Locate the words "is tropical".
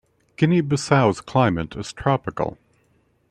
1.75-2.57